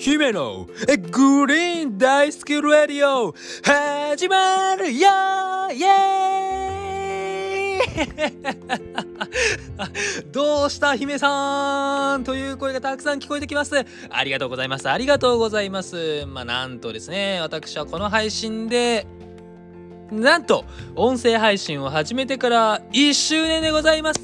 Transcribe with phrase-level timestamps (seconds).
[0.00, 0.66] 姫の
[1.10, 5.08] グリーン大好きラディオ始まるよ
[5.70, 7.84] イエー
[10.24, 10.24] イ！
[10.32, 13.74] どうした姫さんという声がたくさん聞こえてきます。
[14.08, 14.88] ありがとうございます。
[14.88, 16.24] ありがとうございます。
[16.24, 19.06] まあなんとですね私はこの配信で
[20.10, 20.64] なんと
[20.96, 24.20] 音声配信を始めてから1周年でございます。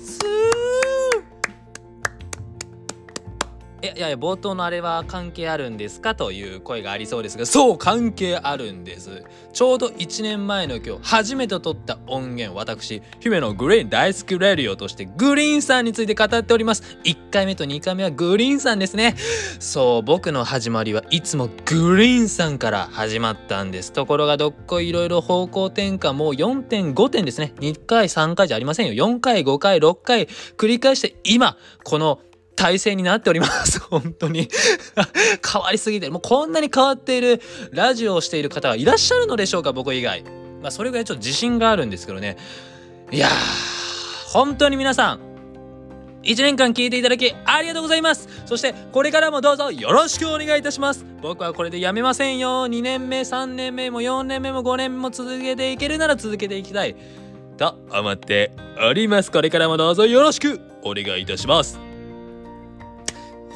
[3.83, 9.23] いやいや冒頭のあれは関係あるんですかという声がありそうですがそう関係あるんです。
[9.53, 16.99] ちょうど1年前の今日初めて撮った音源私姫のグリーン大好きレディオとしてグリーンさんについて語っております。
[17.05, 19.15] 1回目と2回目はグリーンさんですね。
[19.61, 23.93] そう僕の始まりはいつもグリーンさんから始まったんです。
[23.93, 27.53] ところがどっこいろいろ方向転換もう4.5点ですね。
[27.59, 29.07] 2回3回じゃありませんよ。
[29.07, 32.21] 4回5回6回繰り返して今この
[32.57, 33.81] 体制になっております。
[33.89, 34.49] 本当に
[35.53, 36.11] 変わりすぎて。
[36.11, 40.25] もうこんなに変わっているラジオをしている方はいらっしゃるのでしょうか僕以外。
[40.63, 42.37] まあそれぐらいちょっと自信があるんですけどね。
[43.13, 43.31] いやー、
[44.33, 45.21] 本当に皆さん、
[46.27, 56.97] 1年間聞いていただきありがとうございますそしてこれからもどうぞよろしくお願いいたします僕はこれでやめませんよ2年目3年目も4年目も5年目も続けていけるなら続けていきたい
[57.57, 58.51] と思って
[58.89, 61.79] おりますこれからもどうぞよろしくお願いいたします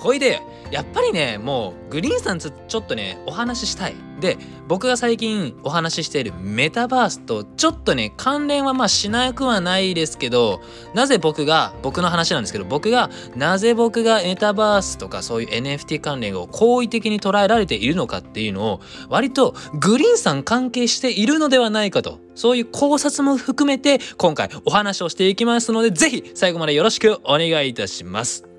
[0.00, 10.60] ほいでやっぱりねもうグリーンさんとちょっとねお話ししたいで僕が最近お話ししているメタバースとちょっとね関連はまあしなくはないですけど
[10.94, 28.49] なぜ僕が僕の話なんですけど僕がなぜ僕がメタバースとかそういう NFT 関連を好意的に捉えられているのかっていうのを割とグリーンさん関係しているのではないかとそういう考察も含めて今回お話をしていきますのでぜひ最後までよろしくお願いいたします。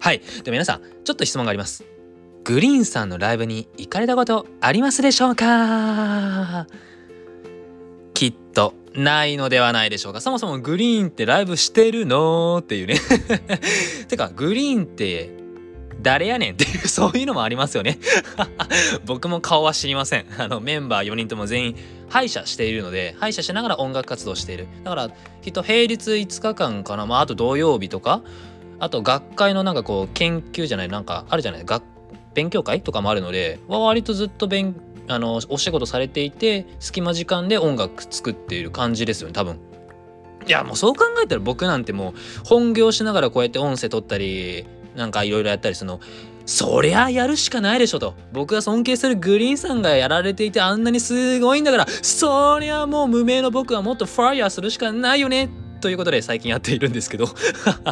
[0.00, 0.22] はい。
[0.44, 1.84] で、皆さん、ちょっと質問があります。
[2.44, 6.66] グリーンさんのライブに行かれたことありますでしょうか？
[8.14, 10.22] きっとないのではないでしょうか。
[10.22, 12.60] そもそもグリーンってライブしてるの？
[12.62, 12.96] っていうね
[14.08, 15.30] てか、グリーンって
[16.00, 16.54] 誰やねん？
[16.54, 17.98] っていうそういうのもありますよね
[19.04, 20.24] 僕も顔は知りません。
[20.38, 21.76] あのメンバー4人とも全員
[22.08, 24.66] 歯医者しているので歯医者しながら音楽活動している。
[24.82, 25.10] だから
[25.42, 28.22] きっと平日5日間かな、まあ、あと土曜日とか
[28.80, 31.84] あと学会のなんかこう研究じゃないなんかあるじゃない学
[32.34, 34.74] 勉強会とかもあるので割とずっと勉
[35.08, 39.58] あのお仕事されていて隙間時間で音楽作っている感じですよね多分。
[40.46, 42.14] いやもうそう考えたら僕なんてもう
[42.46, 44.66] 本業しながらこうやって音声取ったり
[44.96, 46.00] なんかいろいろやったりするの
[46.46, 57.26] そりゃやるしかないでしょと僕が尊敬するグリーンさんがやられていてあんなにすごいんだからそりゃもう無名の僕はもっとファイヤーするしかないよねということで最近やっているんですけど。
[57.74, 57.82] だ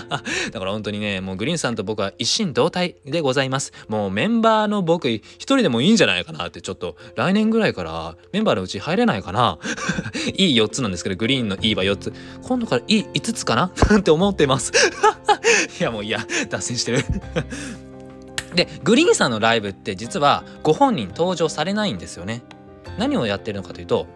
[0.60, 3.72] から本当にねもうグリーンさんと僕は一心同体でございます。
[3.88, 9.58] もうメンバーの僕一人でもいいんじゃないかなってちょっと来年ぐらいからメンバーのうち入れないかな。
[10.36, 12.12] いい4つなんですけどグリーンの E は4つ。
[12.42, 13.72] 今度から E5 つかな？
[13.90, 14.72] なんて思ってます。
[15.80, 17.04] いやもういや脱線してる。
[18.54, 22.42] でグリーンさんのライブって実はご本人登場されないんですよね。
[22.98, 24.06] 何をやってるのかというと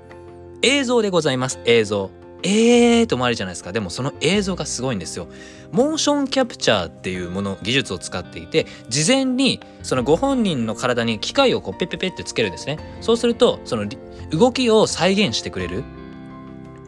[0.62, 1.60] 映像でございます。
[1.64, 2.21] 映像。
[2.42, 3.72] えーと思われるじゃないですか。
[3.72, 5.28] でもその映像がすごいんですよ。
[5.70, 12.78] モーションキャプチャーっていうもの技術を使っていて事前にそのご本人の体に機械をこうペッペペってつけるんですね。
[13.00, 13.86] そうするとその
[14.30, 15.84] 動きを再現してくれる。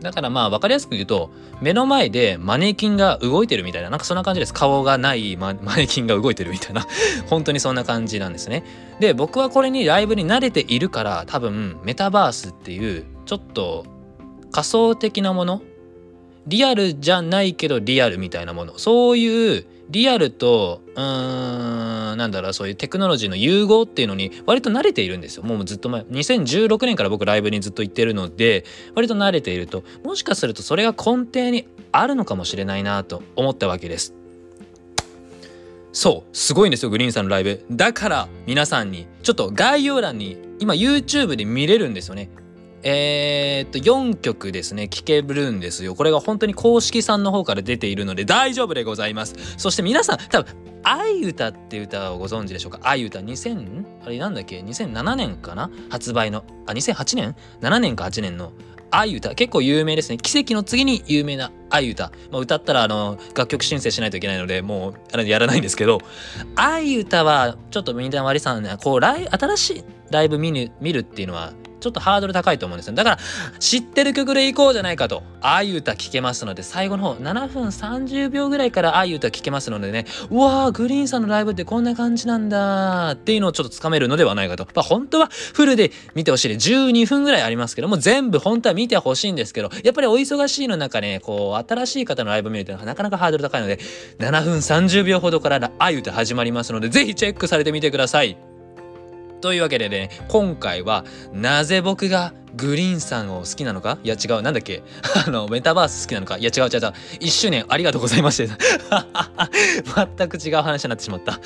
[0.05, 1.31] だからまあ分かりやすく言うと
[1.63, 4.53] 目の前でマネキンが動いてるみたいななんかそんな感じです。
[4.53, 6.87] 顔がないマネキンが動いてるみたいな。
[7.31, 8.65] 本当にそんな感じなんですね。
[9.01, 13.87] で僕はこれにライブに慣れているから多分メタバースっていうちょっと
[14.55, 15.63] 仮想的なもの？
[16.47, 18.79] リアルじゃないけどリアルみたいなもの。
[18.79, 25.43] そういうリアルとうーんなんだろうそういうテクノロジーの融合っていうのに割と慣れているんですよ。
[25.43, 29.83] もうずっと前2016年から僕ライブにずっと行ってるので割と慣れていると。
[30.05, 34.15] もしかするとそれが根底にあるのかもしれないなと思ったわけです。
[35.93, 37.67] そうすごいんですよグリーンさんのライブ。
[37.73, 42.31] だから皆さんにちょっと概要欄に今 YouTube で見れるんですよね。
[42.87, 44.89] えー、っと4曲ですね。
[44.89, 45.95] 聴けるんですよ。
[45.95, 49.35] これが本当に公式さんの方から出ているので大丈夫でございます。
[49.57, 50.55] そして皆さん多分
[50.85, 52.81] 「愛歌」って歌をご存知でしょうか？
[52.83, 55.71] 愛歌2000あれなんだっけ？2007年かな？
[55.89, 58.53] 発売のあ2008年 ?7 年か8年の
[58.91, 59.35] 愛歌。
[59.35, 60.19] 結構有名ですね。
[60.19, 66.01] 奇跡の次に有名な愛歌、まあ、歌ったらあの楽曲申請しないといけないのでもうあれやらないんですけど
[66.55, 71.55] 愛歌はちょっとみんな割りさんねこうライ新しいライブ見る見るっていうのは
[71.85, 72.95] ちょっとハードル高いと思うんですよ。
[72.95, 73.19] だから
[73.61, 75.23] 知ってる曲でいこうじゃないかと。
[75.43, 80.07] ああいう歌聴けますので最後の方7分30秒ぐらいからああいう歌聴けますのでね。
[80.31, 84.67] うわーグリーンさんのライブってこんな感じなんだっていうのをちょっとつかめるのではないかと。
[84.75, 93.79] まあ本当はフルで見てほしいで12分ぐらいありますけども全部本当は見てほしいんですけどやっぱりお忙しいの中ねこう新しい方のライブ見るっていうのはなかなかハードル高いので
[94.19, 98.54] 7分30秒ほどからああいう歌始まりますのでぜひチェックされてみてください。
[99.45, 101.05] というわけでね今回は
[101.35, 103.99] なぜ僕がグリーンさんを好きなのか？
[104.03, 104.41] いや違う。
[104.43, 104.83] なんだっけ？
[105.27, 106.39] あのメタバース好きなのか？
[106.39, 106.81] いや違う違う違う。
[107.21, 109.07] 1周年ありがとうございました
[110.17, 111.39] 全く違う話になってしまった。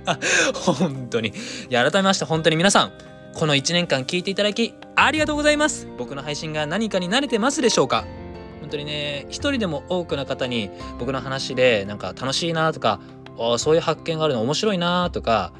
[0.54, 1.28] 本当に。
[1.28, 1.32] い
[1.68, 2.92] や改めまして本当に皆さん
[3.34, 5.86] この1年間聞いていただきありがとうございます。
[5.98, 8.06] 僕の配信が何かに慣れてますでしょうか？
[8.60, 12.98] 本当にね一人でも多くの方に僕の話でなんか楽しいなとか
[13.38, 15.52] あそういう発見があるの面白いなとか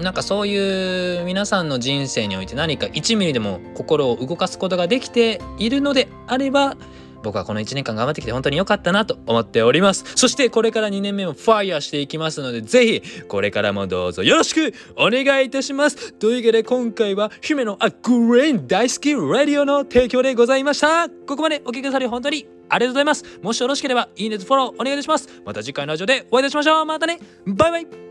[0.00, 6.76] なんかそういう皆さんの人生において何か1ミリでも心を動かすことができているのであれば
[7.22, 10.04] 僕はこの1年間頑張ってきて本当に良かったなと思っております。
[10.14, 16.12] そしてこれから2年目もファイヤーしていきますのでぜひこれからもどうぞよろしくお願いいたします。
[16.12, 21.08] というわけで今回は姫のアグレイン大好きラディオの提供でございました。
[21.08, 23.24] ここまでお聞きくださり本当にありがとうございます。
[23.42, 25.28] もしよろしければいいねとフォローお願いいたします。
[25.44, 26.84] また次回のラジオでお会いいたしましょう。
[26.84, 27.18] またね。
[27.46, 28.05] バイバイ。